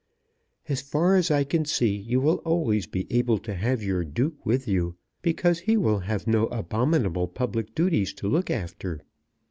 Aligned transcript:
As 0.67 0.81
far 0.81 1.15
as 1.15 1.29
I 1.29 1.43
can 1.43 1.63
see 1.63 1.95
you 1.95 2.19
will 2.19 2.37
be 2.37 2.41
always 2.43 2.87
able 3.11 3.37
to 3.37 3.53
have 3.53 3.83
your 3.83 4.03
duke 4.03 4.43
with 4.43 4.67
you, 4.67 4.95
because 5.21 5.59
he 5.59 5.77
will 5.77 5.99
have 5.99 6.25
no 6.25 6.47
abominable 6.47 7.27
public 7.27 7.75
duties 7.75 8.11
to 8.13 8.27
look 8.27 8.49
after. 8.49 9.01